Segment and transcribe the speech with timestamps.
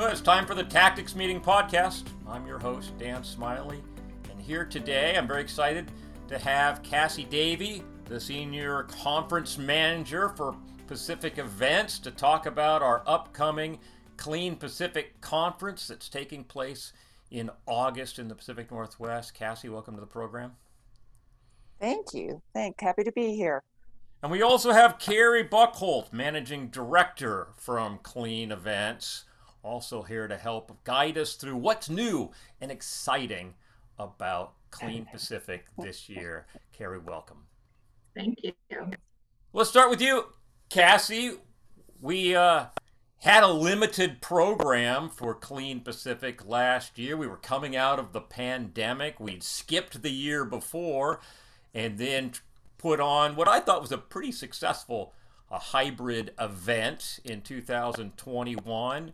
[0.00, 2.04] Well, it's time for the Tactics Meeting podcast.
[2.26, 3.82] I'm your host, Dan Smiley,
[4.30, 5.90] and here today I'm very excited
[6.28, 13.02] to have Cassie Davey, the Senior Conference Manager for Pacific Events, to talk about our
[13.06, 13.78] upcoming
[14.16, 16.94] Clean Pacific Conference that's taking place
[17.30, 19.34] in August in the Pacific Northwest.
[19.34, 20.52] Cassie, welcome to the program.
[21.78, 22.40] Thank you.
[22.54, 23.62] Thank happy to be here.
[24.22, 29.26] And we also have Carrie Buckholt, Managing Director from Clean Events
[29.62, 32.30] also here to help guide us through what's new
[32.60, 33.54] and exciting
[33.98, 36.46] about Clean Pacific this year.
[36.72, 37.44] Carrie, welcome.
[38.14, 38.52] Thank you.
[39.52, 40.26] Let's start with you,
[40.68, 41.32] Cassie.
[42.00, 42.66] We uh,
[43.18, 47.16] had a limited program for Clean Pacific last year.
[47.16, 49.20] We were coming out of the pandemic.
[49.20, 51.20] We'd skipped the year before
[51.74, 52.32] and then
[52.78, 55.14] put on what I thought was a pretty successful
[55.50, 59.12] a hybrid event in 2021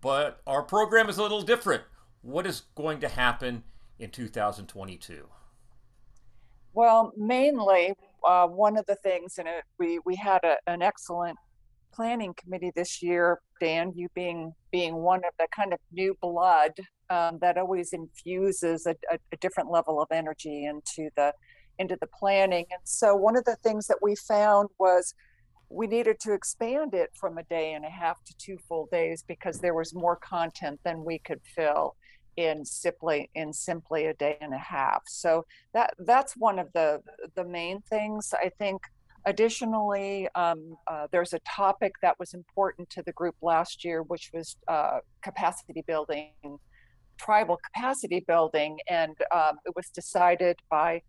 [0.00, 1.82] but our program is a little different.
[2.22, 3.64] What is going to happen
[3.98, 5.26] in 2022?
[6.72, 7.94] Well, mainly
[8.26, 11.36] uh, one of the things, and we we had a, an excellent
[11.92, 13.40] planning committee this year.
[13.60, 16.72] Dan, you being being one of the kind of new blood
[17.10, 21.32] um, that always infuses a, a, a different level of energy into the
[21.78, 22.66] into the planning.
[22.70, 25.14] And so one of the things that we found was
[25.70, 29.24] we needed to expand it from a day and a half to two full days
[29.26, 31.94] because there was more content than we could fill
[32.36, 35.02] in simply in simply a day and a half.
[35.06, 37.00] So that that's one of the
[37.36, 38.34] the main things.
[38.34, 38.82] I think
[39.26, 44.30] additionally um, uh, there's a topic that was important to the group last year which
[44.32, 46.32] was uh, capacity building
[47.20, 48.78] tribal capacity building.
[48.88, 51.02] And um, it was decided by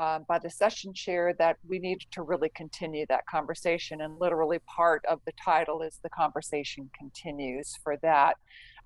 [0.00, 4.00] um, by the session chair that we needed to really continue that conversation.
[4.00, 8.38] And literally, part of the title is The Conversation Continues for that.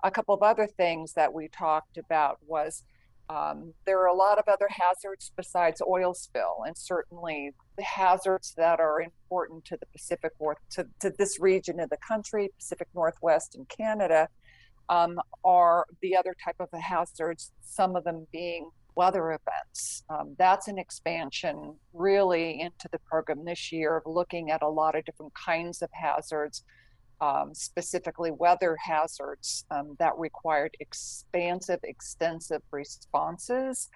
[0.03, 2.83] A couple of other things that we talked about was
[3.29, 8.53] um, there are a lot of other hazards besides oil spill, and certainly the hazards
[8.57, 12.89] that are important to the Pacific North, to, to this region of the country, Pacific
[12.93, 14.27] Northwest and Canada,
[14.89, 20.03] um, are the other type of hazards, some of them being weather events.
[20.09, 24.95] Um, that's an expansion really into the program this year of looking at a lot
[24.95, 26.63] of different kinds of hazards,
[27.21, 33.89] um, specifically weather hazards um, that required expansive, extensive responses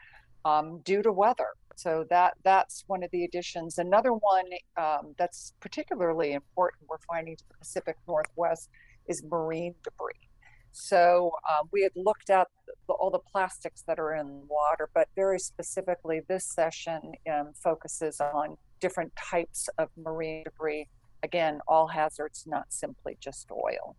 [0.45, 1.49] um, due to weather.
[1.75, 3.77] So that that's one of the additions.
[3.77, 4.45] Another one
[4.75, 8.69] um, that's particularly important we're finding to the Pacific Northwest
[9.07, 10.29] is marine debris.
[10.71, 12.47] So uh, we had looked at
[12.89, 18.19] the, all the plastics that are in water, but very specifically, this session um, focuses
[18.19, 20.87] on different types of marine debris.
[21.23, 23.95] Again, all hazards, not simply just oil.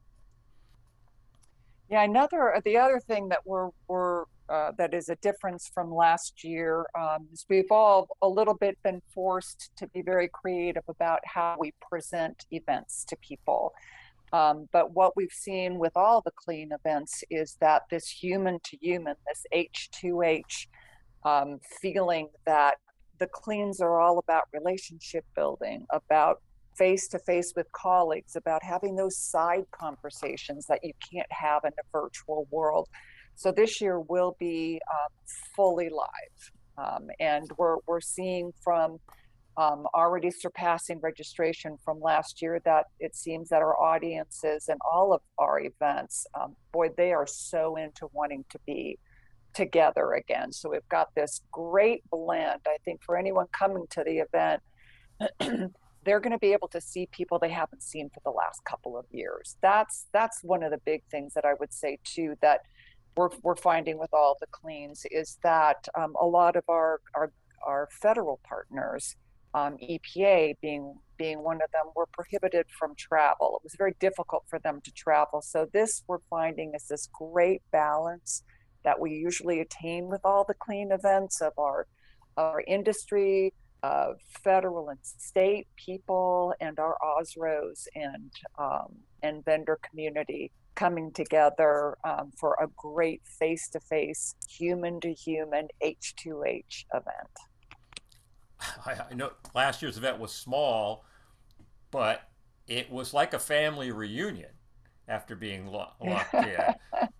[1.90, 6.42] Yeah, another the other thing that we're we're uh, that is a difference from last
[6.42, 11.20] year um, is we've all a little bit been forced to be very creative about
[11.24, 13.72] how we present events to people.
[14.32, 18.76] Um, but what we've seen with all the clean events is that this human to
[18.80, 20.66] human, this H2H
[21.24, 22.76] um, feeling that
[23.18, 26.40] the cleans are all about relationship building, about
[26.76, 31.72] face to face with colleagues, about having those side conversations that you can't have in
[31.72, 32.88] a virtual world.
[33.34, 35.12] So this year will be um,
[35.56, 36.52] fully live.
[36.78, 38.98] Um, and we're, we're seeing from
[39.60, 45.12] um, already surpassing registration from last year that it seems that our audiences and all
[45.12, 48.98] of our events um, boy they are so into wanting to be
[49.52, 50.50] together again.
[50.52, 52.60] So we've got this great blend.
[52.66, 54.62] I think for anyone coming to the event
[56.04, 58.96] they're going to be able to see people they haven't seen for the last couple
[58.96, 59.56] of years.
[59.60, 62.60] That's that's one of the big things that i would say too that
[63.16, 67.30] we're, we're finding with all the cleans is that um, a lot of our, our
[67.66, 69.16] our federal partners
[69.54, 73.60] um, EPA being being one of them, were prohibited from travel.
[73.60, 75.42] It was very difficult for them to travel.
[75.42, 78.42] So this we're finding is this great balance
[78.84, 81.86] that we usually attain with all the clean events of our
[82.36, 83.52] our industry,
[84.42, 92.32] federal and state people, and our OSROs and um, and vendor community coming together um,
[92.38, 97.49] for a great face-to-face, human-to-human H2H event.
[98.86, 101.04] I, I know last year's event was small,
[101.90, 102.28] but
[102.66, 104.50] it was like a family reunion
[105.08, 106.56] after being lo- locked in.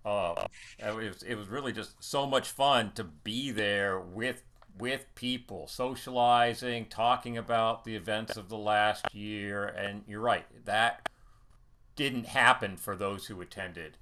[0.05, 0.45] Uh,
[0.79, 4.43] it, was, it was really just so much fun to be there with
[4.79, 9.65] with people, socializing, talking about the events of the last year.
[9.65, 11.09] And you're right, that
[11.95, 13.97] didn't happen for those who attended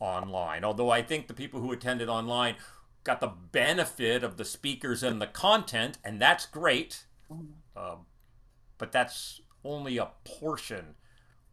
[0.00, 0.64] online.
[0.64, 2.56] Although I think the people who attended online
[3.04, 7.04] got the benefit of the speakers and the content, and that's great.
[7.76, 7.96] Uh,
[8.78, 10.96] but that's only a portion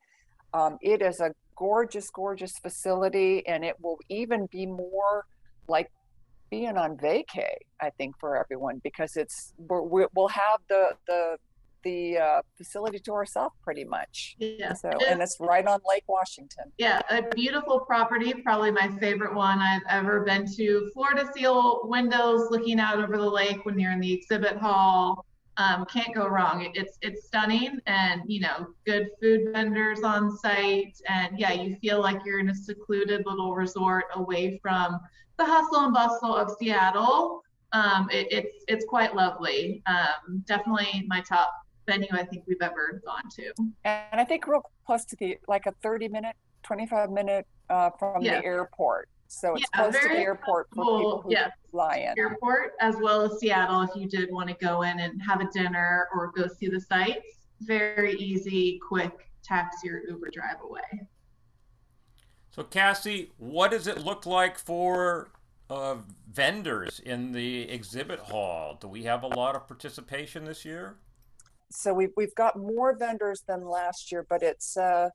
[0.55, 5.27] Um, it is a gorgeous, gorgeous facility, and it will even be more
[5.67, 5.91] like
[6.51, 11.37] being on vacay, I think, for everyone because it's we will have the the
[11.83, 14.35] the uh, facility to ourselves pretty much.
[14.37, 14.73] Yeah.
[14.73, 16.65] So and it's right on Lake Washington.
[16.77, 20.91] Yeah, a beautiful property, probably my favorite one I've ever been to.
[20.93, 25.25] Floor to seal windows looking out over the lake when you're in the exhibit hall.
[25.61, 26.63] Um, can't go wrong.
[26.63, 31.75] It, it's it's stunning, and you know, good food vendors on site, and yeah, you
[31.77, 34.99] feel like you're in a secluded little resort away from
[35.37, 37.43] the hustle and bustle of Seattle.
[37.73, 39.83] Um, it, it's it's quite lovely.
[39.85, 41.51] Um, definitely my top
[41.87, 43.53] venue I think we've ever gone to.
[43.83, 48.23] And I think real close to the like a 30 minute, 25 minute uh, from
[48.23, 48.39] Yeah.
[48.39, 49.09] the airport.
[49.31, 51.51] So it's Yeah, close to the very airport for people who yeah.
[51.71, 52.19] fly in.
[52.19, 55.45] airport as well as Seattle if you did want to go in and have a
[55.51, 57.25] dinner or go see the sights.
[57.61, 61.07] Very easy, quick taxi or Uber drive away.
[62.49, 65.31] So, Cassie, what does it look like for
[65.69, 65.95] uh,
[66.29, 68.77] vendors in the exhibit hall?
[68.81, 70.97] Do we have a lot of participation this year?
[71.73, 75.09] so we've we've got more vendors than last year, but it's uh,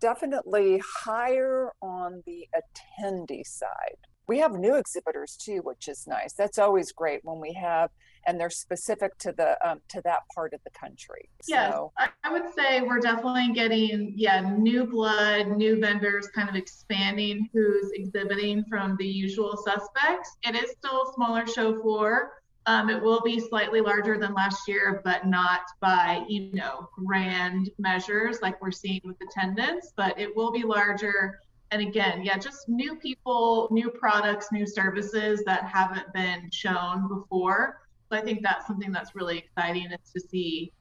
[0.00, 3.96] definitely higher on the attendee side.
[4.28, 6.32] We have new exhibitors too, which is nice.
[6.34, 7.90] That's always great when we have,
[8.26, 11.28] and they're specific to the um, to that part of the country.
[11.46, 16.48] Yes, So I, I would say we're definitely getting, yeah, new blood, new vendors kind
[16.48, 20.36] of expanding who's exhibiting from the usual suspects.
[20.42, 22.32] It is still a smaller show floor.
[22.66, 27.70] Um, it will be slightly larger than last year, but not by, you know, grand
[27.78, 31.38] measures like we're seeing with attendance, but it will be larger.
[31.70, 37.82] And again, yeah, just new people, new products, new services that haven't been shown before.
[38.10, 40.72] So I think that's something that's really exciting is to see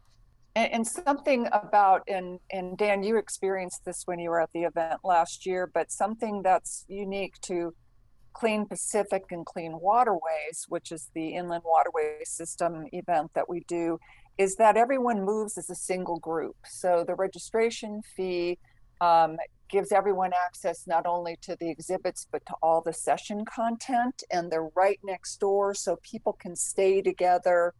[0.55, 4.63] And, and something about, and, and Dan, you experienced this when you were at the
[4.63, 7.75] event last year, but something that's unique to
[8.35, 13.97] Clean Pacific and Clean Waterways, which is the inland waterway system event that we do,
[14.37, 16.57] is that everyone moves as a single group.
[16.65, 18.59] So the registration fee
[18.99, 19.37] um,
[19.69, 24.23] gives everyone access not only to the exhibits, but to all the session content.
[24.29, 27.73] And they're right next door, so people can stay together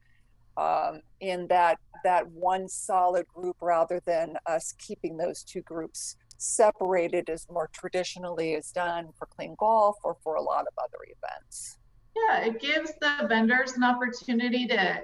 [0.57, 7.29] um, in that that one solid group rather than us keeping those two groups separated
[7.29, 11.77] as more traditionally is done for clean Gulf or for a lot of other events.
[12.15, 15.01] Yeah, it gives the vendors an opportunity to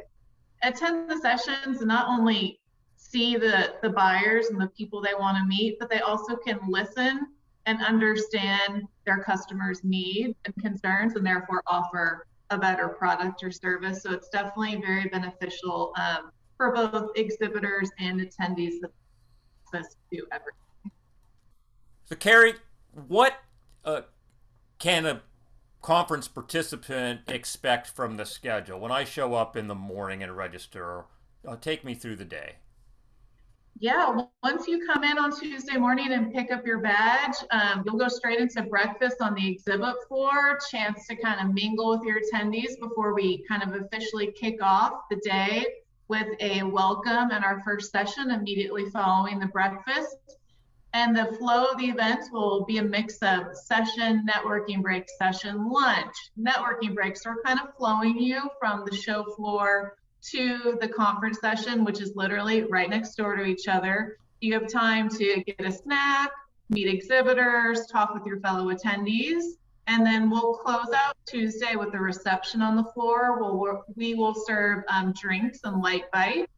[0.63, 2.59] attend the sessions and not only
[2.95, 6.59] see the, the buyers and the people they want to meet, but they also can
[6.69, 7.27] listen
[7.65, 14.01] and understand their customers' needs and concerns and therefore offer a better product or service.
[14.03, 18.75] So it's definitely very beneficial um, for both exhibitors and attendees
[19.73, 20.70] access to everything.
[22.11, 22.55] So, Carrie,
[23.07, 23.35] what
[23.85, 24.01] uh,
[24.79, 25.21] can a
[25.81, 28.81] conference participant expect from the schedule?
[28.81, 31.05] When I show up in the morning and register,
[31.47, 32.55] uh, take me through the day.
[33.79, 37.97] Yeah, once you come in on Tuesday morning and pick up your badge, um, you'll
[37.97, 40.59] go straight into breakfast on the exhibit floor.
[40.69, 45.03] Chance to kind of mingle with your attendees before we kind of officially kick off
[45.09, 45.65] the day
[46.09, 50.17] with a welcome and our first session immediately following the breakfast.
[50.93, 55.69] And the flow of the event will be a mix of session, networking break, session,
[55.69, 57.23] lunch, networking breaks.
[57.23, 59.95] So we're kind of flowing you from the show floor
[60.31, 64.17] to the conference session, which is literally right next door to each other.
[64.41, 66.29] You have time to get a snack,
[66.69, 69.43] meet exhibitors, talk with your fellow attendees,
[69.87, 73.39] and then we'll close out Tuesday with a reception on the floor.
[73.39, 76.50] We'll we will serve um, drinks and light bites,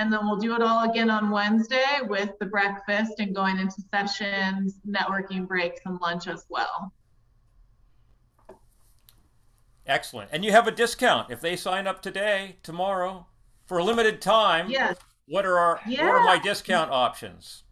[0.00, 3.82] and then we'll do it all again on Wednesday with the breakfast and going into
[3.94, 6.90] sessions, networking breaks, and lunch as well.
[9.86, 10.30] Excellent.
[10.32, 13.26] And you have a discount if they sign up today, tomorrow,
[13.66, 14.70] for a limited time.
[14.70, 14.96] Yes.
[15.26, 16.06] What are our Yeah.
[16.06, 17.64] what are my discount options?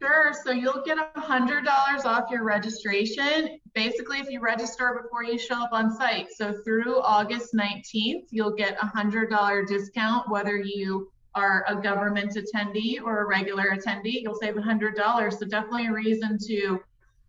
[0.00, 0.32] Sure.
[0.44, 3.58] So you'll get a hundred dollars off your registration.
[3.74, 6.28] Basically, if you register before you show up on site.
[6.32, 12.34] So through August 19th, you'll get a hundred dollar discount, whether you are a government
[12.34, 15.38] attendee or a regular attendee, you'll save hundred dollars.
[15.38, 16.80] So definitely a reason to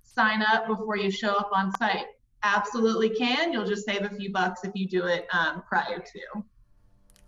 [0.03, 2.05] sign up before you show up on site.
[2.43, 3.53] Absolutely can.
[3.53, 6.43] You'll just save a few bucks if you do it um, prior to.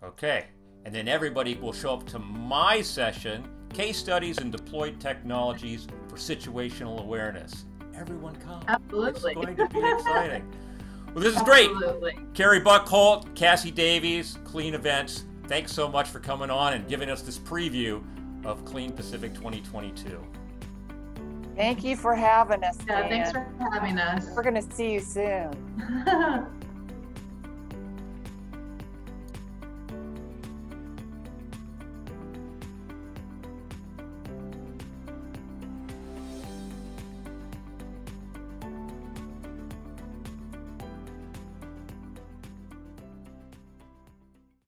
[0.04, 0.46] Okay.
[0.84, 6.16] And then everybody will show up to my session, Case Studies and Deployed Technologies for
[6.16, 7.64] Situational Awareness.
[7.98, 8.62] Everyone come.
[8.68, 9.32] Absolutely.
[9.32, 10.52] It's going to be exciting.
[11.14, 11.70] Well, this is great.
[11.70, 12.18] Absolutely.
[12.34, 17.22] Carrie Buckholt, Cassie Davies, Clean Events, thanks so much for coming on and giving us
[17.22, 18.02] this preview
[18.44, 20.20] of Clean Pacific 2022.
[21.56, 22.78] Thank you for having us.
[22.86, 24.26] Yeah, thanks for having us.
[24.36, 25.52] We're going to see you soon.